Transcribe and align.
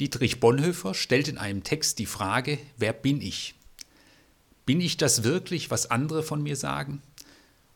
Dietrich 0.00 0.40
Bonhoeffer 0.40 0.94
stellt 0.94 1.28
in 1.28 1.36
einem 1.36 1.62
Text 1.62 1.98
die 1.98 2.06
Frage, 2.06 2.58
wer 2.78 2.94
bin 2.94 3.20
ich? 3.20 3.54
Bin 4.64 4.80
ich 4.80 4.96
das 4.96 5.24
wirklich, 5.24 5.70
was 5.70 5.90
andere 5.90 6.22
von 6.22 6.42
mir 6.42 6.56
sagen? 6.56 7.02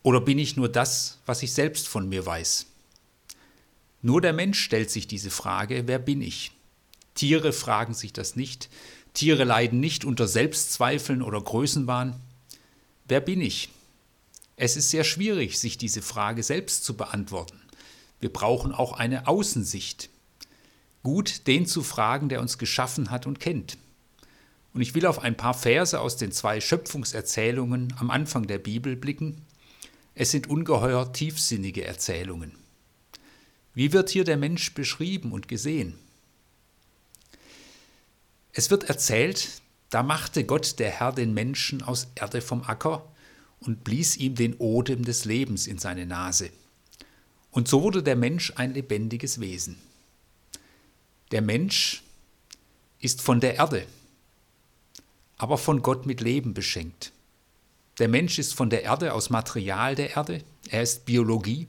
Oder 0.03 0.23
bin 0.23 0.39
ich 0.39 0.57
nur 0.57 0.71
das, 0.71 1.19
was 1.27 1.43
ich 1.43 1.53
selbst 1.53 1.87
von 1.87 2.09
mir 2.09 2.25
weiß? 2.25 2.67
Nur 4.01 4.23
der 4.23 4.33
Mensch 4.33 4.59
stellt 4.59 4.91
sich 4.91 5.07
diese 5.07 5.31
Frage, 5.31 5.87
wer 5.87 5.99
bin 5.99 6.23
ich? 6.23 6.53
Tiere 7.15 7.53
fragen 7.53 7.93
sich 7.93 8.15
das 8.15 8.37
nicht. 8.37 8.71
Tiere 9.13 9.45
leiden 9.45 9.81
nicht 9.81 10.07
unter 10.07 10.27
Selbstzweifeln 10.27 11.21
oder 11.21 11.43
Größenwahn. 11.43 12.19
Wer 13.07 13.21
bin 13.21 13.43
ich? 13.43 13.69
Es 14.57 14.77
ist 14.77 14.89
sehr 14.89 15.05
schwierig, 15.05 15.59
sich 15.59 15.77
diese 15.77 16.01
Frage 16.01 16.43
selbst 16.43 16.85
zu 16.85 16.97
beantworten. 16.97 17.61
Wir 18.21 18.33
brauchen 18.33 18.73
auch 18.73 18.95
eine 18.95 19.27
Außensicht 19.27 20.09
gut, 21.05 21.47
den 21.47 21.67
zu 21.67 21.85
fragen, 21.85 22.29
der 22.29 22.41
uns 22.41 22.59
geschaffen 22.59 23.13
hat 23.13 23.27
und 23.27 23.39
kennt. 23.39 23.79
Und 24.73 24.81
ich 24.81 24.97
will 24.97 25.07
auf 25.07 25.21
ein 25.21 25.37
paar 25.37 25.55
Verse 25.55 26.01
aus 26.01 26.17
den 26.17 26.33
zwei 26.33 26.61
Schöpfungserzählungen 26.61 27.95
am 27.99 28.11
Anfang 28.11 28.49
der 28.49 28.59
Bibel 28.59 28.97
blicken. 28.97 29.41
Es 30.17 30.33
sind 30.33 30.49
ungeheuer 30.49 31.13
tiefsinnige 31.13 31.85
Erzählungen. 31.85 32.53
Wie 33.73 33.93
wird 33.93 34.11
hier 34.11 34.25
der 34.25 34.37
Mensch 34.37 34.75
beschrieben 34.75 35.31
und 35.31 35.47
gesehen? 35.47 35.95
Es 38.53 38.71
wird 38.71 38.85
erzählt, 38.85 39.63
da 39.91 40.03
machte 40.03 40.45
Gott 40.45 40.79
der 40.79 40.91
Herr 40.91 41.13
den 41.13 41.35
Menschen 41.35 41.83
aus 41.83 42.09
Erde 42.15 42.41
vom 42.41 42.63
Acker 42.63 43.09
und 43.61 43.85
blies 43.85 44.17
ihm 44.17 44.35
den 44.35 44.55
Odem 44.55 45.05
des 45.05 45.25
Lebens 45.25 45.67
in 45.67 45.79
seine 45.79 46.07
Nase. 46.07 46.51
Und 47.51 47.69
so 47.69 47.83
wurde 47.83 48.03
der 48.03 48.17
Mensch 48.17 48.53
ein 48.57 48.75
lebendiges 48.75 49.41
Wesen. 49.41 49.77
Der 51.31 51.43
Mensch 51.43 52.03
ist 53.01 53.23
von 53.23 53.41
der 53.41 53.57
Erde, 53.57 53.87
aber 55.37 55.59
von 55.59 55.83
Gott 55.83 56.07
mit 56.07 56.21
Leben 56.21 56.55
beschenkt. 56.55 57.13
Der 57.99 58.09
Mensch 58.09 58.39
ist 58.39 58.55
von 58.55 58.71
der 58.71 58.83
Erde 58.83 59.13
aus 59.13 59.31
Material 59.31 59.95
der 59.95 60.17
Erde, 60.17 60.43
er 60.69 60.83
ist 60.83 61.05
Biologie, 61.05 61.67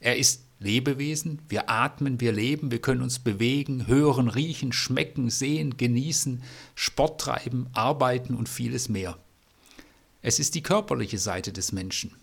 er 0.00 0.16
ist 0.16 0.42
Lebewesen, 0.58 1.40
wir 1.48 1.68
atmen, 1.68 2.20
wir 2.20 2.32
leben, 2.32 2.70
wir 2.70 2.80
können 2.80 3.02
uns 3.02 3.18
bewegen, 3.18 3.88
hören, 3.88 4.28
riechen, 4.28 4.72
schmecken, 4.72 5.28
sehen, 5.28 5.76
genießen, 5.76 6.42
Sport 6.74 7.20
treiben, 7.20 7.68
arbeiten 7.72 8.34
und 8.34 8.48
vieles 8.48 8.88
mehr. 8.88 9.18
Es 10.20 10.38
ist 10.38 10.54
die 10.54 10.62
körperliche 10.62 11.18
Seite 11.18 11.52
des 11.52 11.72
Menschen. 11.72 12.14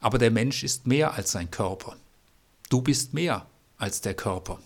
Aber 0.00 0.16
der 0.16 0.30
Mensch 0.30 0.64
ist 0.64 0.86
mehr 0.86 1.12
als 1.14 1.32
sein 1.32 1.50
Körper. 1.50 1.96
Du 2.70 2.80
bist 2.80 3.12
mehr 3.12 3.46
als 3.76 4.00
der 4.00 4.14
Körper. 4.14 4.58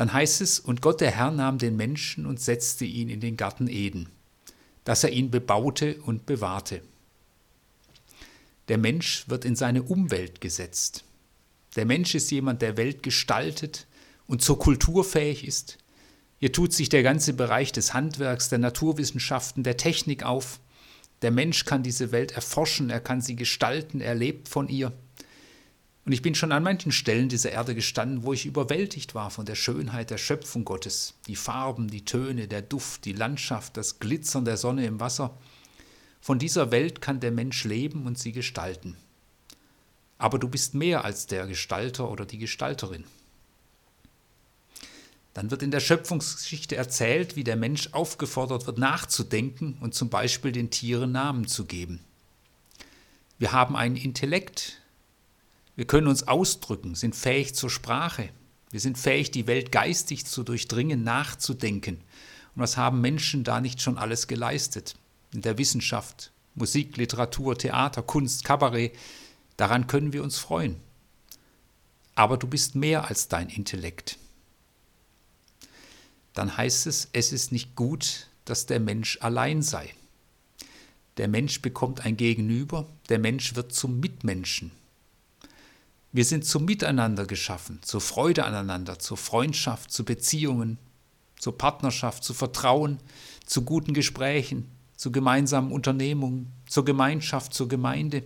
Dann 0.00 0.14
heißt 0.14 0.40
es, 0.40 0.58
und 0.58 0.80
Gott 0.80 1.02
der 1.02 1.10
Herr 1.10 1.30
nahm 1.30 1.58
den 1.58 1.76
Menschen 1.76 2.24
und 2.24 2.40
setzte 2.40 2.86
ihn 2.86 3.10
in 3.10 3.20
den 3.20 3.36
Garten 3.36 3.68
Eden, 3.68 4.08
dass 4.84 5.04
er 5.04 5.12
ihn 5.12 5.30
bebaute 5.30 6.00
und 6.00 6.24
bewahrte. 6.24 6.80
Der 8.68 8.78
Mensch 8.78 9.28
wird 9.28 9.44
in 9.44 9.56
seine 9.56 9.82
Umwelt 9.82 10.40
gesetzt. 10.40 11.04
Der 11.76 11.84
Mensch 11.84 12.14
ist 12.14 12.30
jemand, 12.30 12.62
der 12.62 12.78
Welt 12.78 13.02
gestaltet 13.02 13.86
und 14.26 14.40
zur 14.40 14.58
Kultur 14.58 15.04
fähig 15.04 15.46
ist. 15.46 15.76
Hier 16.38 16.50
tut 16.50 16.72
sich 16.72 16.88
der 16.88 17.02
ganze 17.02 17.34
Bereich 17.34 17.70
des 17.70 17.92
Handwerks, 17.92 18.48
der 18.48 18.58
Naturwissenschaften, 18.58 19.64
der 19.64 19.76
Technik 19.76 20.22
auf. 20.22 20.60
Der 21.20 21.30
Mensch 21.30 21.66
kann 21.66 21.82
diese 21.82 22.10
Welt 22.10 22.32
erforschen, 22.32 22.88
er 22.88 23.00
kann 23.00 23.20
sie 23.20 23.36
gestalten, 23.36 24.00
er 24.00 24.14
lebt 24.14 24.48
von 24.48 24.70
ihr. 24.70 24.94
Und 26.04 26.12
ich 26.12 26.22
bin 26.22 26.34
schon 26.34 26.52
an 26.52 26.62
manchen 26.62 26.92
Stellen 26.92 27.28
dieser 27.28 27.52
Erde 27.52 27.74
gestanden, 27.74 28.24
wo 28.24 28.32
ich 28.32 28.46
überwältigt 28.46 29.14
war 29.14 29.30
von 29.30 29.44
der 29.44 29.54
Schönheit 29.54 30.10
der 30.10 30.18
Schöpfung 30.18 30.64
Gottes. 30.64 31.14
Die 31.26 31.36
Farben, 31.36 31.88
die 31.88 32.04
Töne, 32.04 32.48
der 32.48 32.62
Duft, 32.62 33.04
die 33.04 33.12
Landschaft, 33.12 33.76
das 33.76 33.98
Glitzern 33.98 34.44
der 34.44 34.56
Sonne 34.56 34.86
im 34.86 34.98
Wasser. 34.98 35.36
Von 36.20 36.38
dieser 36.38 36.70
Welt 36.70 37.00
kann 37.00 37.20
der 37.20 37.32
Mensch 37.32 37.64
leben 37.64 38.06
und 38.06 38.18
sie 38.18 38.32
gestalten. 38.32 38.96
Aber 40.18 40.38
du 40.38 40.48
bist 40.48 40.74
mehr 40.74 41.04
als 41.04 41.26
der 41.26 41.46
Gestalter 41.46 42.10
oder 42.10 42.26
die 42.26 42.38
Gestalterin. 42.38 43.04
Dann 45.32 45.50
wird 45.50 45.62
in 45.62 45.70
der 45.70 45.80
Schöpfungsgeschichte 45.80 46.76
erzählt, 46.76 47.36
wie 47.36 47.44
der 47.44 47.56
Mensch 47.56 47.90
aufgefordert 47.92 48.66
wird, 48.66 48.78
nachzudenken 48.78 49.78
und 49.80 49.94
zum 49.94 50.10
Beispiel 50.10 50.52
den 50.52 50.70
Tieren 50.70 51.12
Namen 51.12 51.46
zu 51.46 51.66
geben. 51.66 52.00
Wir 53.38 53.52
haben 53.52 53.76
einen 53.76 53.96
Intellekt, 53.96 54.79
wir 55.80 55.86
können 55.86 56.08
uns 56.08 56.28
ausdrücken, 56.28 56.94
sind 56.94 57.16
fähig 57.16 57.54
zur 57.54 57.70
Sprache. 57.70 58.28
Wir 58.70 58.80
sind 58.80 58.98
fähig, 58.98 59.30
die 59.30 59.46
Welt 59.46 59.72
geistig 59.72 60.26
zu 60.26 60.42
durchdringen, 60.42 61.04
nachzudenken. 61.04 62.02
Und 62.54 62.60
was 62.62 62.76
haben 62.76 63.00
Menschen 63.00 63.44
da 63.44 63.62
nicht 63.62 63.80
schon 63.80 63.96
alles 63.96 64.26
geleistet? 64.26 64.94
In 65.32 65.40
der 65.40 65.56
Wissenschaft, 65.56 66.32
Musik, 66.54 66.98
Literatur, 66.98 67.56
Theater, 67.56 68.02
Kunst, 68.02 68.44
Kabarett. 68.44 68.94
Daran 69.56 69.86
können 69.86 70.12
wir 70.12 70.22
uns 70.22 70.36
freuen. 70.36 70.76
Aber 72.14 72.36
du 72.36 72.46
bist 72.46 72.74
mehr 72.74 73.08
als 73.08 73.28
dein 73.28 73.48
Intellekt. 73.48 74.18
Dann 76.34 76.58
heißt 76.58 76.88
es, 76.88 77.08
es 77.14 77.32
ist 77.32 77.52
nicht 77.52 77.74
gut, 77.74 78.28
dass 78.44 78.66
der 78.66 78.80
Mensch 78.80 79.16
allein 79.22 79.62
sei. 79.62 79.94
Der 81.16 81.28
Mensch 81.28 81.62
bekommt 81.62 82.04
ein 82.04 82.18
Gegenüber, 82.18 82.86
der 83.08 83.18
Mensch 83.18 83.54
wird 83.54 83.72
zum 83.72 83.98
Mitmenschen. 83.98 84.72
Wir 86.12 86.24
sind 86.24 86.44
zum 86.44 86.64
Miteinander 86.64 87.24
geschaffen, 87.24 87.78
zur 87.82 88.00
Freude 88.00 88.44
aneinander, 88.44 88.98
zur 88.98 89.16
Freundschaft, 89.16 89.92
zu 89.92 90.04
Beziehungen, 90.04 90.78
zur 91.38 91.56
Partnerschaft, 91.56 92.24
zu 92.24 92.34
Vertrauen, 92.34 92.98
zu 93.46 93.62
guten 93.62 93.94
Gesprächen, 93.94 94.70
zu 94.96 95.12
gemeinsamen 95.12 95.70
Unternehmungen, 95.70 96.52
zur 96.66 96.84
Gemeinschaft, 96.84 97.54
zur 97.54 97.68
Gemeinde. 97.68 98.24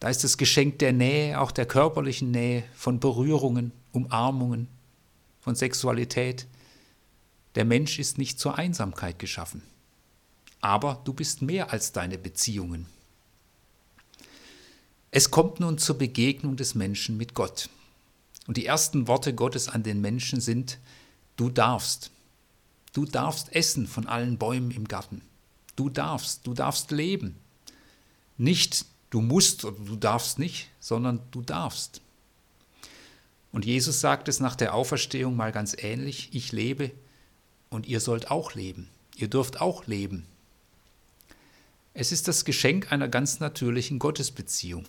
Da 0.00 0.08
ist 0.08 0.24
das 0.24 0.38
Geschenk 0.38 0.78
der 0.78 0.92
Nähe, 0.92 1.40
auch 1.40 1.50
der 1.50 1.66
körperlichen 1.66 2.30
Nähe, 2.30 2.64
von 2.74 3.00
Berührungen, 3.00 3.72
Umarmungen, 3.92 4.68
von 5.40 5.54
Sexualität. 5.54 6.46
Der 7.54 7.66
Mensch 7.66 7.98
ist 7.98 8.16
nicht 8.16 8.40
zur 8.40 8.58
Einsamkeit 8.58 9.18
geschaffen. 9.18 9.62
Aber 10.60 11.00
du 11.04 11.12
bist 11.12 11.42
mehr 11.42 11.70
als 11.70 11.92
deine 11.92 12.16
Beziehungen. 12.16 12.86
Es 15.16 15.30
kommt 15.30 15.60
nun 15.60 15.78
zur 15.78 15.96
Begegnung 15.96 16.56
des 16.56 16.74
Menschen 16.74 17.16
mit 17.16 17.34
Gott. 17.34 17.68
Und 18.48 18.56
die 18.56 18.66
ersten 18.66 19.06
Worte 19.06 19.32
Gottes 19.32 19.68
an 19.68 19.84
den 19.84 20.00
Menschen 20.00 20.40
sind, 20.40 20.80
du 21.36 21.50
darfst. 21.50 22.10
Du 22.94 23.04
darfst 23.06 23.54
essen 23.54 23.86
von 23.86 24.08
allen 24.08 24.38
Bäumen 24.38 24.72
im 24.72 24.88
Garten. 24.88 25.22
Du 25.76 25.88
darfst, 25.88 26.44
du 26.48 26.52
darfst 26.52 26.90
leben. 26.90 27.36
Nicht 28.38 28.86
du 29.10 29.20
musst 29.20 29.64
oder 29.64 29.76
du 29.78 29.94
darfst 29.94 30.40
nicht, 30.40 30.68
sondern 30.80 31.20
du 31.30 31.42
darfst. 31.42 32.00
Und 33.52 33.64
Jesus 33.64 34.00
sagt 34.00 34.26
es 34.26 34.40
nach 34.40 34.56
der 34.56 34.74
Auferstehung 34.74 35.36
mal 35.36 35.52
ganz 35.52 35.76
ähnlich, 35.78 36.30
ich 36.32 36.50
lebe 36.50 36.90
und 37.70 37.86
ihr 37.86 38.00
sollt 38.00 38.32
auch 38.32 38.56
leben. 38.56 38.88
Ihr 39.14 39.28
dürft 39.28 39.60
auch 39.60 39.86
leben. 39.86 40.26
Es 41.92 42.10
ist 42.10 42.26
das 42.26 42.44
Geschenk 42.44 42.90
einer 42.90 43.06
ganz 43.06 43.38
natürlichen 43.38 44.00
Gottesbeziehung. 44.00 44.88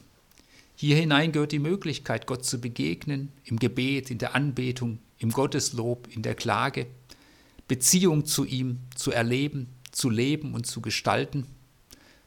Hier 0.75 0.95
hinein 0.97 1.31
gehört 1.31 1.51
die 1.51 1.59
Möglichkeit, 1.59 2.27
Gott 2.27 2.45
zu 2.45 2.59
begegnen, 2.59 3.31
im 3.45 3.57
Gebet, 3.57 4.11
in 4.11 4.17
der 4.17 4.35
Anbetung, 4.35 4.99
im 5.17 5.31
Gotteslob, 5.31 6.07
in 6.13 6.21
der 6.21 6.35
Klage, 6.35 6.87
Beziehung 7.67 8.25
zu 8.25 8.45
ihm 8.45 8.79
zu 8.95 9.11
erleben, 9.11 9.69
zu 9.91 10.09
leben 10.09 10.53
und 10.53 10.67
zu 10.67 10.81
gestalten, 10.81 11.47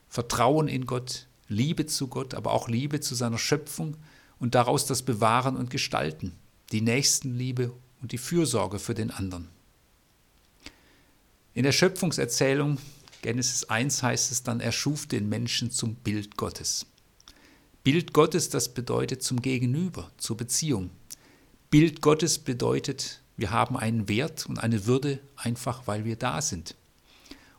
Vertrauen 0.08 0.68
in 0.68 0.86
Gott, 0.86 1.26
Liebe 1.48 1.86
zu 1.86 2.08
Gott, 2.08 2.34
aber 2.34 2.52
auch 2.52 2.68
Liebe 2.68 3.00
zu 3.00 3.14
seiner 3.14 3.38
Schöpfung 3.38 3.96
und 4.38 4.54
daraus 4.54 4.86
das 4.86 5.02
Bewahren 5.02 5.56
und 5.56 5.70
Gestalten, 5.70 6.32
die 6.72 6.80
Nächstenliebe 6.80 7.72
und 8.00 8.12
die 8.12 8.18
Fürsorge 8.18 8.78
für 8.78 8.94
den 8.94 9.10
anderen. 9.10 9.48
In 11.54 11.64
der 11.64 11.72
Schöpfungserzählung 11.72 12.78
Genesis 13.22 13.64
1 13.64 14.02
heißt 14.02 14.30
es 14.30 14.42
dann, 14.42 14.60
er 14.60 14.72
schuf 14.72 15.06
den 15.06 15.28
Menschen 15.28 15.70
zum 15.70 15.96
Bild 15.96 16.36
Gottes. 16.36 16.86
Bild 17.84 18.12
Gottes, 18.12 18.50
das 18.50 18.74
bedeutet 18.74 19.22
zum 19.22 19.40
Gegenüber, 19.40 20.10
zur 20.18 20.36
Beziehung. 20.36 20.90
Bild 21.70 22.02
Gottes 22.02 22.38
bedeutet, 22.38 23.22
wir 23.36 23.50
haben 23.50 23.76
einen 23.76 24.08
Wert 24.08 24.46
und 24.46 24.58
eine 24.58 24.86
Würde 24.86 25.20
einfach, 25.36 25.86
weil 25.86 26.04
wir 26.04 26.16
da 26.16 26.42
sind. 26.42 26.74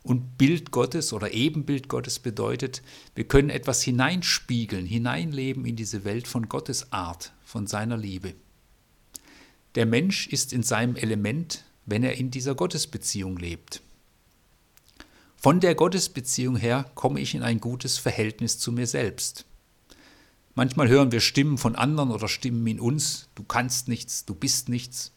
Und 0.03 0.37
Bild 0.37 0.71
Gottes 0.71 1.13
oder 1.13 1.33
Ebenbild 1.33 1.87
Gottes 1.87 2.19
bedeutet, 2.19 2.81
wir 3.15 3.25
können 3.25 3.49
etwas 3.49 3.81
hineinspiegeln, 3.81 4.85
hineinleben 4.85 5.65
in 5.65 5.75
diese 5.75 6.03
Welt 6.05 6.27
von 6.27 6.49
Gottes 6.49 6.91
Art, 6.91 7.33
von 7.43 7.67
seiner 7.67 7.97
Liebe. 7.97 8.33
Der 9.75 9.85
Mensch 9.85 10.27
ist 10.27 10.53
in 10.53 10.63
seinem 10.63 10.95
Element, 10.95 11.63
wenn 11.85 12.03
er 12.03 12.17
in 12.17 12.31
dieser 12.31 12.55
Gottesbeziehung 12.55 13.37
lebt. 13.37 13.81
Von 15.37 15.59
der 15.59 15.75
Gottesbeziehung 15.75 16.55
her 16.55 16.89
komme 16.95 17.19
ich 17.19 17.35
in 17.35 17.43
ein 17.43 17.59
gutes 17.59 17.97
Verhältnis 17.97 18.59
zu 18.59 18.71
mir 18.71 18.87
selbst. 18.87 19.45
Manchmal 20.55 20.89
hören 20.89 21.11
wir 21.11 21.21
Stimmen 21.21 21.57
von 21.57 21.75
anderen 21.75 22.11
oder 22.11 22.27
Stimmen 22.27 22.65
in 22.67 22.79
uns. 22.79 23.29
Du 23.35 23.43
kannst 23.43 23.87
nichts, 23.87 24.25
du 24.25 24.35
bist 24.35 24.69
nichts. 24.69 25.13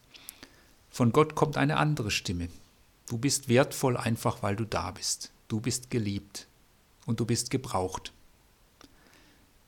Von 0.89 1.11
Gott 1.11 1.35
kommt 1.35 1.57
eine 1.57 1.77
andere 1.77 2.11
Stimme. 2.11 2.49
Du 3.07 3.17
bist 3.17 3.49
wertvoll 3.49 3.97
einfach, 3.97 4.43
weil 4.43 4.55
du 4.55 4.65
da 4.65 4.91
bist. 4.91 5.31
Du 5.47 5.59
bist 5.59 5.89
geliebt 5.89 6.47
und 7.05 7.19
du 7.19 7.25
bist 7.25 7.49
gebraucht. 7.49 8.13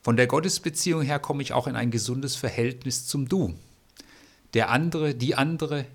Von 0.01 0.17
der 0.17 0.27
Gottesbeziehung 0.27 1.01
her 1.01 1.19
komme 1.19 1.41
ich 1.41 1.51
auch 1.51 1.67
in 1.67 1.75
ein 1.75 1.91
gesundes 1.91 2.35
Verhältnis 2.35 3.07
zum 3.07 3.27
Du. 3.27 3.55
Der 4.53 4.69
andere, 4.69 5.15
die 5.15 5.35
andere 5.35 5.85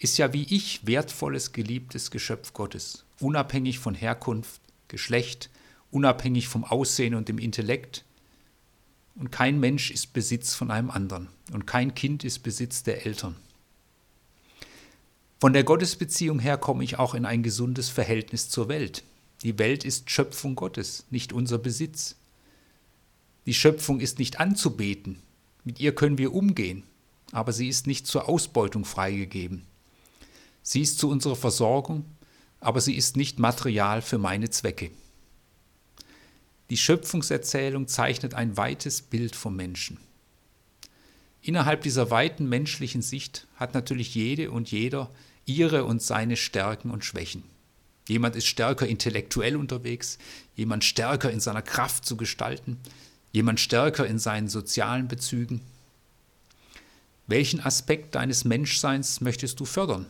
ist 0.00 0.18
ja 0.18 0.32
wie 0.32 0.42
ich 0.42 0.86
wertvolles, 0.86 1.52
geliebtes 1.52 2.10
Geschöpf 2.10 2.52
Gottes, 2.52 3.04
unabhängig 3.20 3.78
von 3.78 3.94
Herkunft, 3.94 4.60
Geschlecht, 4.88 5.50
unabhängig 5.90 6.48
vom 6.48 6.64
Aussehen 6.64 7.14
und 7.14 7.28
dem 7.28 7.38
Intellekt. 7.38 8.04
Und 9.16 9.30
kein 9.30 9.60
Mensch 9.60 9.90
ist 9.90 10.12
Besitz 10.12 10.54
von 10.54 10.70
einem 10.70 10.90
anderen 10.90 11.28
und 11.52 11.66
kein 11.66 11.94
Kind 11.94 12.24
ist 12.24 12.40
Besitz 12.40 12.82
der 12.82 13.06
Eltern. 13.06 13.36
Von 15.40 15.52
der 15.52 15.64
Gottesbeziehung 15.64 16.38
her 16.38 16.58
komme 16.58 16.84
ich 16.84 16.98
auch 16.98 17.14
in 17.14 17.24
ein 17.24 17.42
gesundes 17.42 17.88
Verhältnis 17.88 18.50
zur 18.50 18.68
Welt. 18.68 19.02
Die 19.42 19.58
Welt 19.58 19.84
ist 19.84 20.10
Schöpfung 20.10 20.54
Gottes, 20.54 21.06
nicht 21.10 21.32
unser 21.32 21.58
Besitz. 21.58 22.16
Die 23.46 23.54
Schöpfung 23.54 24.00
ist 24.00 24.18
nicht 24.18 24.38
anzubeten, 24.38 25.22
mit 25.64 25.80
ihr 25.80 25.94
können 25.94 26.18
wir 26.18 26.34
umgehen, 26.34 26.82
aber 27.32 27.52
sie 27.52 27.68
ist 27.68 27.86
nicht 27.86 28.06
zur 28.06 28.28
Ausbeutung 28.28 28.84
freigegeben. 28.84 29.62
Sie 30.62 30.82
ist 30.82 30.98
zu 30.98 31.08
unserer 31.08 31.36
Versorgung, 31.36 32.04
aber 32.60 32.80
sie 32.82 32.94
ist 32.94 33.16
nicht 33.16 33.38
Material 33.38 34.02
für 34.02 34.18
meine 34.18 34.50
Zwecke. 34.50 34.90
Die 36.70 36.76
Schöpfungserzählung 36.76 37.88
zeichnet 37.88 38.34
ein 38.34 38.56
weites 38.56 39.02
Bild 39.02 39.36
vom 39.36 39.56
Menschen. 39.56 39.98
Innerhalb 41.42 41.82
dieser 41.82 42.10
weiten 42.10 42.48
menschlichen 42.48 43.02
Sicht 43.02 43.46
hat 43.56 43.74
natürlich 43.74 44.14
jede 44.14 44.50
und 44.50 44.70
jeder 44.70 45.10
ihre 45.46 45.84
und 45.84 46.02
seine 46.02 46.36
Stärken 46.36 46.90
und 46.90 47.04
Schwächen. 47.04 47.42
Jemand 48.08 48.36
ist 48.36 48.46
stärker 48.46 48.86
intellektuell 48.86 49.56
unterwegs, 49.56 50.18
jemand 50.56 50.84
stärker 50.84 51.30
in 51.30 51.40
seiner 51.40 51.62
Kraft 51.62 52.04
zu 52.04 52.16
gestalten, 52.16 52.78
Jemand 53.32 53.60
stärker 53.60 54.06
in 54.06 54.18
seinen 54.18 54.48
sozialen 54.48 55.06
Bezügen? 55.06 55.60
Welchen 57.26 57.60
Aspekt 57.60 58.16
deines 58.16 58.44
Menschseins 58.44 59.20
möchtest 59.20 59.60
du 59.60 59.64
fördern? 59.64 60.06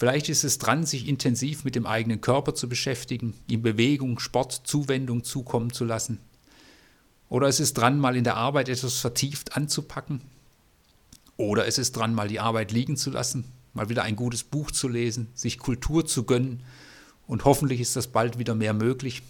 Vielleicht 0.00 0.30
ist 0.30 0.44
es 0.44 0.56
dran, 0.56 0.86
sich 0.86 1.06
intensiv 1.06 1.62
mit 1.62 1.74
dem 1.74 1.84
eigenen 1.84 2.22
Körper 2.22 2.54
zu 2.54 2.70
beschäftigen, 2.70 3.34
ihm 3.48 3.60
Bewegung, 3.60 4.18
Sport, 4.18 4.62
Zuwendung 4.64 5.24
zukommen 5.24 5.74
zu 5.74 5.84
lassen. 5.84 6.20
Oder 7.28 7.48
es 7.48 7.60
ist 7.60 7.74
dran, 7.74 8.00
mal 8.00 8.16
in 8.16 8.24
der 8.24 8.38
Arbeit 8.38 8.70
etwas 8.70 8.94
vertieft 8.94 9.58
anzupacken. 9.58 10.22
Oder 11.36 11.66
es 11.66 11.76
ist 11.76 11.92
dran, 11.92 12.14
mal 12.14 12.28
die 12.28 12.40
Arbeit 12.40 12.72
liegen 12.72 12.96
zu 12.96 13.10
lassen, 13.10 13.44
mal 13.74 13.90
wieder 13.90 14.02
ein 14.02 14.16
gutes 14.16 14.42
Buch 14.42 14.70
zu 14.70 14.88
lesen, 14.88 15.28
sich 15.34 15.58
Kultur 15.58 16.06
zu 16.06 16.24
gönnen. 16.24 16.62
Und 17.26 17.44
hoffentlich 17.44 17.82
ist 17.82 17.94
das 17.94 18.06
bald 18.06 18.38
wieder 18.38 18.54
mehr 18.54 18.72
möglich. 18.72 19.20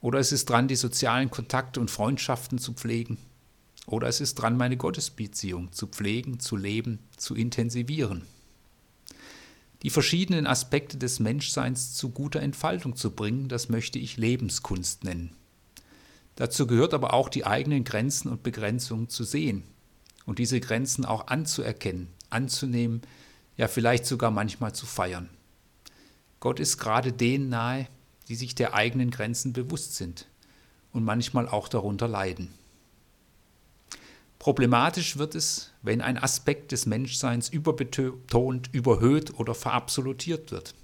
Oder 0.00 0.18
es 0.18 0.32
ist 0.32 0.50
dran, 0.50 0.66
die 0.66 0.74
sozialen 0.74 1.30
Kontakte 1.30 1.78
und 1.78 1.88
Freundschaften 1.88 2.58
zu 2.58 2.72
pflegen. 2.72 3.16
Oder 3.86 4.08
es 4.08 4.20
ist 4.20 4.34
dran, 4.34 4.56
meine 4.56 4.76
Gottesbeziehung 4.76 5.70
zu 5.70 5.86
pflegen, 5.86 6.40
zu 6.40 6.56
leben, 6.56 6.98
zu 7.16 7.36
intensivieren. 7.36 8.24
Die 9.82 9.90
verschiedenen 9.90 10.46
Aspekte 10.46 10.96
des 10.96 11.20
Menschseins 11.20 11.94
zu 11.94 12.10
guter 12.10 12.40
Entfaltung 12.40 12.96
zu 12.96 13.12
bringen, 13.12 13.48
das 13.48 13.68
möchte 13.68 13.98
ich 13.98 14.16
Lebenskunst 14.16 15.04
nennen. 15.04 15.36
Dazu 16.34 16.66
gehört 16.66 16.94
aber 16.94 17.14
auch 17.14 17.28
die 17.28 17.46
eigenen 17.46 17.84
Grenzen 17.84 18.28
und 18.28 18.42
Begrenzungen 18.42 19.08
zu 19.08 19.24
sehen 19.24 19.62
und 20.24 20.38
diese 20.38 20.60
Grenzen 20.60 21.04
auch 21.04 21.28
anzuerkennen, 21.28 22.08
anzunehmen, 22.30 23.02
ja 23.56 23.68
vielleicht 23.68 24.06
sogar 24.06 24.30
manchmal 24.30 24.74
zu 24.74 24.86
feiern. 24.86 25.28
Gott 26.40 26.60
ist 26.60 26.78
gerade 26.78 27.12
denen 27.12 27.48
nahe, 27.48 27.88
die 28.28 28.36
sich 28.36 28.54
der 28.54 28.74
eigenen 28.74 29.10
Grenzen 29.10 29.52
bewusst 29.52 29.96
sind 29.96 30.26
und 30.92 31.04
manchmal 31.04 31.48
auch 31.48 31.68
darunter 31.68 32.06
leiden. 32.06 32.52
Problematisch 34.38 35.16
wird 35.16 35.34
es, 35.34 35.72
wenn 35.82 36.00
ein 36.00 36.16
Aspekt 36.16 36.72
des 36.72 36.86
Menschseins 36.86 37.48
überbetont, 37.48 38.70
überhöht 38.72 39.34
oder 39.38 39.54
verabsolutiert 39.54 40.52
wird. 40.52 40.74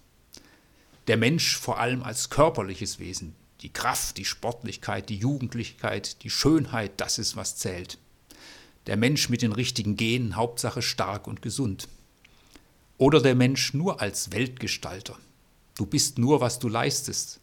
Der 1.06 1.16
Mensch 1.16 1.56
vor 1.56 1.78
allem 1.78 2.02
als 2.02 2.30
körperliches 2.30 2.98
Wesen, 2.98 3.34
die 3.60 3.72
Kraft, 3.72 4.16
die 4.16 4.24
Sportlichkeit, 4.24 5.08
die 5.08 5.18
Jugendlichkeit, 5.18 6.22
die 6.22 6.30
Schönheit, 6.30 6.92
das 6.96 7.18
ist, 7.18 7.36
was 7.36 7.56
zählt. 7.56 7.98
Der 8.86 8.96
Mensch 8.96 9.28
mit 9.28 9.42
den 9.42 9.52
richtigen 9.52 9.96
Genen, 9.96 10.36
Hauptsache 10.36 10.82
stark 10.82 11.26
und 11.26 11.40
gesund. 11.40 11.88
Oder 12.98 13.20
der 13.20 13.34
Mensch 13.34 13.72
nur 13.72 14.00
als 14.00 14.32
Weltgestalter, 14.32 15.16
Du 15.76 15.86
bist 15.86 16.18
nur, 16.18 16.40
was 16.40 16.60
du 16.60 16.68
leistest. 16.68 17.40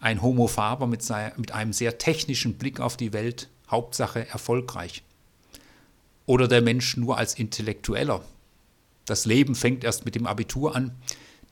Ein 0.00 0.22
Homo 0.22 0.46
faber 0.46 0.86
mit, 0.86 1.04
mit 1.36 1.52
einem 1.52 1.72
sehr 1.72 1.98
technischen 1.98 2.56
Blick 2.56 2.80
auf 2.80 2.96
die 2.96 3.12
Welt, 3.12 3.48
Hauptsache 3.70 4.26
erfolgreich. 4.28 5.02
Oder 6.26 6.48
der 6.48 6.60
Mensch 6.60 6.96
nur 6.96 7.16
als 7.18 7.34
Intellektueller. 7.34 8.22
Das 9.04 9.24
Leben 9.24 9.54
fängt 9.54 9.84
erst 9.84 10.04
mit 10.04 10.14
dem 10.14 10.26
Abitur 10.26 10.74
an. 10.74 10.94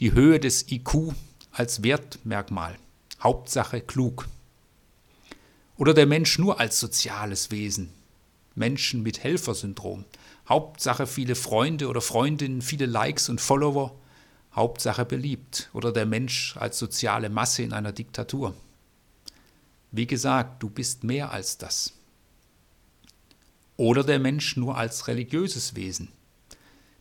Die 0.01 0.13
Höhe 0.13 0.41
des 0.41 0.71
IQ 0.71 1.15
als 1.53 1.83
Wertmerkmal. 1.83 2.77
Hauptsache 3.23 3.81
klug. 3.81 4.29
Oder 5.77 5.95
der 5.95 6.07
Mensch 6.07 6.39
nur 6.39 6.61
als 6.61 6.79
soziales 6.81 7.51
Wesen. 7.51 7.91
Menschen 8.55 9.03
mit 9.03 9.23
Helfersyndrom. 9.23 10.05
Hauptsache 10.49 11.07
viele 11.07 11.37
Freunde 11.37 11.89
oder 11.89 12.01
Freundinnen, 12.01 12.61
viele 12.61 12.87
Likes 12.87 13.29
und 13.29 13.41
Follower 13.41 13.95
Hauptsache 14.55 15.05
beliebt 15.05 15.69
oder 15.73 15.93
der 15.93 16.07
Mensch 16.07 16.57
als 16.57 16.79
soziale 16.79 17.29
Masse 17.29 17.63
in 17.63 17.73
einer 17.73 17.93
Diktatur. 17.93 18.55
Wie 19.91 20.07
gesagt, 20.07 20.63
du 20.63 20.71
bist 20.71 21.03
mehr 21.05 21.33
als 21.33 21.59
das. 21.59 21.93
Oder 23.77 24.05
der 24.05 24.19
Mensch 24.19 24.57
nur 24.57 24.77
als 24.77 25.09
religiöses 25.09 25.75
Wesen. 25.75 26.09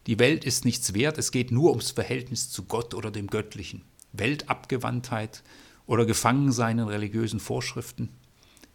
Die 0.07 0.19
Welt 0.19 0.43
ist 0.43 0.65
nichts 0.65 0.93
wert, 0.93 1.17
es 1.17 1.31
geht 1.31 1.51
nur 1.51 1.69
ums 1.69 1.91
Verhältnis 1.91 2.49
zu 2.49 2.63
Gott 2.63 2.93
oder 2.93 3.11
dem 3.11 3.27
Göttlichen. 3.27 3.83
Weltabgewandtheit 4.11 5.43
oder 5.85 6.05
Gefangensein 6.05 6.79
in 6.79 6.87
religiösen 6.87 7.39
Vorschriften. 7.39 8.09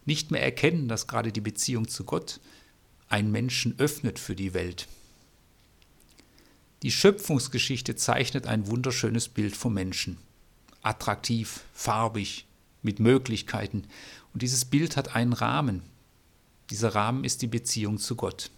Nicht 0.04 0.30
mehr 0.30 0.42
erkennen, 0.42 0.88
dass 0.88 1.06
gerade 1.06 1.32
die 1.32 1.40
Beziehung 1.40 1.88
zu 1.88 2.04
Gott 2.04 2.40
einen 3.08 3.30
Menschen 3.30 3.78
öffnet 3.78 4.18
für 4.18 4.34
die 4.34 4.54
Welt. 4.54 4.88
Die 6.82 6.90
Schöpfungsgeschichte 6.92 7.96
zeichnet 7.96 8.46
ein 8.46 8.68
wunderschönes 8.68 9.28
Bild 9.28 9.56
vom 9.56 9.74
Menschen. 9.74 10.18
Attraktiv, 10.82 11.64
farbig, 11.72 12.46
mit 12.82 13.00
Möglichkeiten. 13.00 13.84
Und 14.32 14.42
dieses 14.42 14.64
Bild 14.64 14.96
hat 14.96 15.14
einen 15.16 15.32
Rahmen. 15.32 15.82
Dieser 16.70 16.94
Rahmen 16.94 17.24
ist 17.24 17.42
die 17.42 17.46
Beziehung 17.46 17.98
zu 17.98 18.14
Gott. 18.16 18.50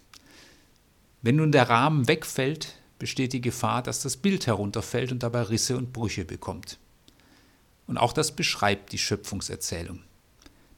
Wenn 1.21 1.37
nun 1.37 1.51
der 1.51 1.69
Rahmen 1.69 2.07
wegfällt, 2.07 2.75
besteht 2.99 3.33
die 3.33 3.41
Gefahr, 3.41 3.81
dass 3.81 4.01
das 4.01 4.17
Bild 4.17 4.47
herunterfällt 4.47 5.11
und 5.11 5.23
dabei 5.23 5.43
Risse 5.43 5.77
und 5.77 5.93
Brüche 5.93 6.25
bekommt. 6.25 6.77
Und 7.87 7.97
auch 7.97 8.13
das 8.13 8.35
beschreibt 8.35 8.91
die 8.91 8.97
Schöpfungserzählung. 8.97 10.01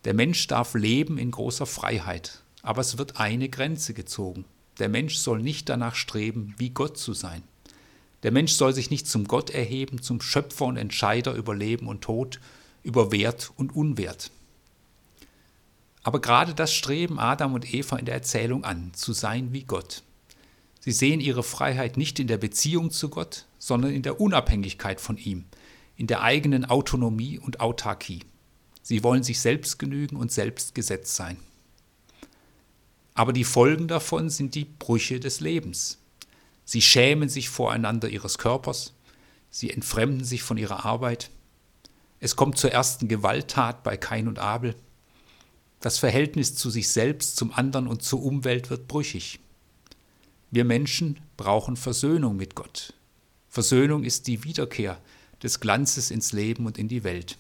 Der 0.06 0.14
Mensch 0.14 0.48
darf 0.48 0.74
leben 0.74 1.18
in 1.18 1.32
großer 1.32 1.66
Freiheit, 1.66 2.44
aber 2.62 2.82
es 2.82 2.98
wird 2.98 3.20
eine 3.20 3.50
Grenze 3.50 3.94
gezogen. 3.94 4.46
Der 4.80 4.90
Mensch 4.90 5.18
soll 5.18 5.42
nicht 5.42 5.70
danach 5.70 5.96
streben, 5.96 6.56
wie 6.58 6.70
Gott 6.70 6.98
zu 6.98 7.14
sein. 7.14 7.44
Der 8.24 8.32
Mensch 8.32 8.54
soll 8.54 8.74
sich 8.74 8.90
nicht 8.90 9.08
zum 9.08 9.28
Gott 9.28 9.50
erheben, 9.50 10.02
zum 10.02 10.22
Schöpfer 10.22 10.66
und 10.66 10.78
Entscheider 10.78 11.34
über 11.34 11.56
Leben 11.56 11.88
und 11.88 12.02
Tod, 12.02 12.40
über 12.84 13.12
Wert 13.12 13.52
und 13.56 13.76
Unwert. 13.76 14.32
Aber 16.04 16.20
gerade 16.20 16.54
das 16.54 16.74
streben 16.74 17.18
Adam 17.18 17.54
und 17.54 17.74
Eva 17.74 17.98
in 17.98 18.06
der 18.06 18.16
Erzählung 18.16 18.66
an, 18.66 18.94
zu 18.94 19.14
sein 19.14 19.54
wie 19.54 19.64
Gott. 19.64 20.04
Sie 20.82 20.92
sehen 20.92 21.22
ihre 21.22 21.44
Freiheit 21.44 21.96
nicht 21.96 22.20
in 22.20 22.28
der 22.28 22.38
Beziehung 22.38 22.92
zu 22.92 23.10
Gott, 23.10 23.46
sondern 23.58 23.94
in 23.94 24.02
der 24.02 24.20
Unabhängigkeit 24.20 25.00
von 25.00 25.18
ihm, 25.18 25.46
in 25.96 26.08
der 26.08 26.22
eigenen 26.22 26.66
Autonomie 26.66 27.40
und 27.40 27.62
Autarkie. 27.62 28.20
Sie 28.82 29.02
wollen 29.02 29.24
sich 29.24 29.40
selbst 29.40 29.80
genügen 29.80 30.18
und 30.18 30.30
selbst 30.30 30.76
Gesetz 30.76 31.16
sein. 31.16 31.38
Aber 33.14 33.32
die 33.32 33.46
Folgen 33.46 33.88
davon 33.88 34.30
sind 34.30 34.56
die 34.56 34.66
Brüche 34.66 35.22
des 35.22 35.40
Lebens. 35.40 36.00
Sie 36.66 36.82
schämen 36.82 37.30
sich 37.30 37.50
voreinander 37.50 38.10
ihres 38.10 38.38
Körpers, 38.38 38.94
sie 39.50 39.70
entfremden 39.70 40.26
sich 40.26 40.44
von 40.44 40.58
ihrer 40.58 40.84
Arbeit. 40.84 41.30
Es 42.20 42.36
kommt 42.36 42.58
zur 42.58 42.72
ersten 42.72 43.08
Gewalttat 43.08 43.84
bei 43.84 43.96
Kain 43.96 44.28
und 44.28 44.40
Abel. 44.40 44.76
Das 45.84 45.98
Verhältnis 45.98 46.56
zu 46.56 46.70
sich 46.70 46.88
selbst, 46.88 47.36
zum 47.36 47.52
anderen 47.52 47.88
und 47.88 48.04
zur 48.04 48.24
Umwelt 48.24 48.70
wird 48.70 48.88
brüchig. 48.88 49.42
Wir 50.50 50.64
Menschen 50.64 51.20
brauchen 51.36 51.76
Versöhnung 51.76 52.38
mit 52.38 52.56
Gott. 52.56 52.94
Versöhnung 53.50 54.06
ist 54.06 54.28
die 54.28 54.46
Wiederkehr 54.46 54.98
des 55.44 55.60
Glanzes 55.60 56.10
ins 56.10 56.32
Leben 56.32 56.68
und 56.68 56.78
in 56.78 56.88
die 56.88 57.04
Welt. 57.04 57.38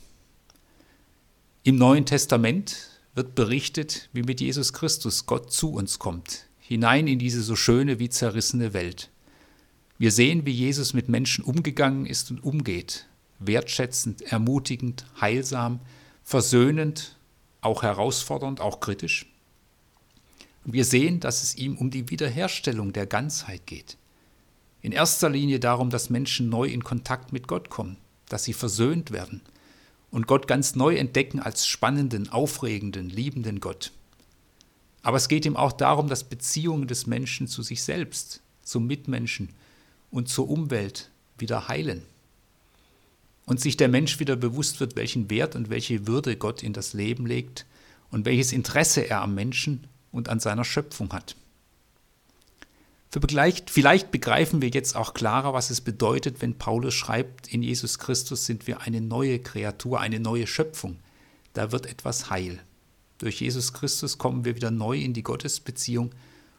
Im 1.63 1.77
Neuen 1.77 2.05
Testament 2.05 2.99
wird 3.15 3.33
berichtet, 3.33 4.09
wie 4.11 4.23
mit 4.23 4.41
Jesus 4.41 4.73
Christus 4.73 5.25
Gott 5.25 5.53
zu 5.53 5.71
uns 5.71 5.97
kommt, 5.97 6.47
hinein 6.59 7.07
in 7.07 7.19
diese 7.19 7.43
so 7.43 7.55
schöne 7.55 7.97
wie 7.99 8.09
zerrissene 8.09 8.73
Welt. 8.73 9.09
Wir 9.97 10.11
sehen, 10.11 10.45
wie 10.45 10.51
Jesus 10.51 10.93
mit 10.93 11.07
Menschen 11.07 11.45
umgegangen 11.45 12.05
ist 12.05 12.29
und 12.29 12.43
umgeht, 12.43 13.07
wertschätzend, 13.39 14.21
ermutigend, 14.21 15.05
heilsam, 15.21 15.79
versöhnend, 16.25 17.15
auch 17.65 17.83
herausfordernd, 17.83 18.61
auch 18.61 18.79
kritisch. 18.79 19.25
Wir 20.65 20.85
sehen, 20.85 21.19
dass 21.19 21.43
es 21.43 21.55
ihm 21.55 21.77
um 21.77 21.89
die 21.89 22.09
Wiederherstellung 22.09 22.93
der 22.93 23.05
Ganzheit 23.05 23.65
geht. 23.67 23.97
In 24.81 24.91
erster 24.91 25.29
Linie 25.29 25.59
darum, 25.59 25.89
dass 25.89 26.09
Menschen 26.09 26.49
neu 26.49 26.65
in 26.65 26.83
Kontakt 26.83 27.33
mit 27.33 27.47
Gott 27.47 27.69
kommen, 27.69 27.97
dass 28.29 28.43
sie 28.43 28.53
versöhnt 28.53 29.11
werden 29.11 29.41
und 30.11 30.27
Gott 30.27 30.47
ganz 30.47 30.75
neu 30.75 30.95
entdecken 30.95 31.39
als 31.39 31.67
spannenden, 31.67 32.29
aufregenden, 32.29 33.09
liebenden 33.09 33.59
Gott. 33.59 33.91
Aber 35.01 35.17
es 35.17 35.27
geht 35.27 35.45
ihm 35.45 35.57
auch 35.57 35.73
darum, 35.73 36.07
dass 36.07 36.23
Beziehungen 36.23 36.87
des 36.87 37.07
Menschen 37.07 37.47
zu 37.47 37.61
sich 37.61 37.83
selbst, 37.83 38.41
zum 38.61 38.87
Mitmenschen 38.87 39.49
und 40.11 40.29
zur 40.29 40.49
Umwelt 40.49 41.09
wieder 41.37 41.67
heilen. 41.67 42.03
Und 43.45 43.59
sich 43.59 43.75
der 43.75 43.89
Mensch 43.89 44.19
wieder 44.19 44.35
bewusst 44.35 44.79
wird, 44.79 44.95
welchen 44.95 45.29
Wert 45.29 45.55
und 45.55 45.69
welche 45.69 46.07
Würde 46.07 46.37
Gott 46.37 46.63
in 46.63 46.73
das 46.73 46.93
Leben 46.93 47.25
legt 47.25 47.65
und 48.09 48.25
welches 48.25 48.51
Interesse 48.51 49.01
er 49.01 49.21
am 49.21 49.35
Menschen 49.35 49.87
und 50.11 50.29
an 50.29 50.39
seiner 50.39 50.63
Schöpfung 50.63 51.11
hat. 51.11 51.35
Vielleicht 53.11 54.11
begreifen 54.11 54.61
wir 54.61 54.69
jetzt 54.69 54.95
auch 54.95 55.13
klarer, 55.13 55.53
was 55.53 55.69
es 55.69 55.81
bedeutet, 55.81 56.41
wenn 56.41 56.57
Paulus 56.57 56.95
schreibt, 56.95 57.47
in 57.53 57.61
Jesus 57.61 57.99
Christus 57.99 58.45
sind 58.45 58.65
wir 58.65 58.81
eine 58.81 59.01
neue 59.01 59.39
Kreatur, 59.39 59.99
eine 59.99 60.19
neue 60.19 60.47
Schöpfung. 60.47 60.97
Da 61.53 61.71
wird 61.71 61.85
etwas 61.85 62.31
heil. 62.31 62.59
Durch 63.19 63.41
Jesus 63.41 63.71
Christus 63.71 64.17
kommen 64.17 64.45
wir 64.45 64.55
wieder 64.55 64.71
neu 64.71 64.97
in 64.97 65.13
die 65.13 65.21
Gottesbeziehung 65.21 66.11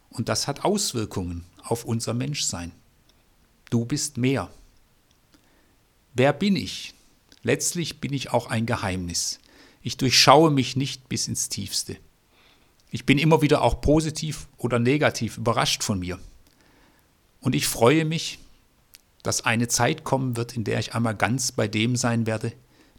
und 0.09 0.29
das 0.29 0.47
hat 0.47 0.63
Auswirkungen 0.63 1.43
auf 1.61 1.83
unser 1.83 2.13
Menschsein. 2.13 2.71
Du 3.69 3.83
bist 3.83 4.17
mehr. 4.17 4.49
Wer 6.15 6.31
bin 6.31 6.55
ich? 6.55 6.93
Letztlich 7.43 7.99
bin 7.99 8.13
ich 8.13 8.31
auch 8.31 8.47
ein 8.47 8.65
Geheimnis. 8.65 9.39
Ich 9.81 9.97
durchschaue 9.97 10.49
mich 10.49 10.75
nicht 10.75 11.09
bis 11.09 11.27
ins 11.27 11.49
Tiefste. 11.49 11.97
Ich 12.89 13.05
bin 13.05 13.17
immer 13.17 13.41
wieder 13.41 13.61
auch 13.61 13.81
positiv 13.81 14.47
oder 14.57 14.79
negativ 14.79 15.37
überrascht 15.37 15.83
von 15.83 15.99
mir. 15.99 16.17
Und 17.41 17.53
ich 17.53 17.67
freue 17.67 18.05
mich, 18.05 18.39
dass 19.23 19.43
eine 19.43 19.67
Zeit 19.67 20.05
kommen 20.05 20.37
wird, 20.37 20.55
in 20.55 20.63
der 20.63 20.79
ich 20.79 20.95
einmal 20.95 21.15
ganz 21.15 21.51
bei 21.51 21.67
dem 21.67 21.97
sein 21.97 22.25
werde, 22.25 22.53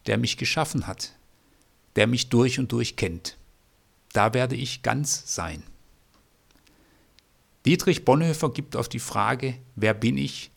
der 0.04 0.18
mich 0.18 0.36
geschaffen 0.36 0.86
hat, 0.86 1.12
der 1.96 2.06
mich 2.06 2.28
durch 2.28 2.58
und 2.58 2.70
durch 2.70 2.96
kennt. 2.96 3.38
Da 4.12 4.34
werde 4.34 4.56
ich 4.56 4.82
ganz 4.82 5.34
sein. 5.34 5.62
Dietrich 7.64 8.04
Bonhoeffer 8.04 8.50
gibt 8.50 8.76
auf 8.76 8.88
die 8.90 8.98
Frage, 8.98 9.56
wer 9.74 9.94
bin 9.94 10.18
ich, 10.18 10.50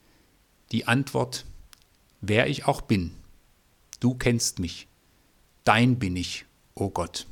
die 0.71 0.87
Antwort, 0.87 1.45
wer 2.21 2.47
ich 2.47 2.65
auch 2.65 2.81
bin. 2.81 3.11
Du 3.99 4.15
kennst 4.15 4.59
mich. 4.59 4.87
Dein 5.63 5.99
bin 5.99 6.15
ich, 6.15 6.45
o 6.75 6.85
oh 6.85 6.89
Gott. 6.89 7.27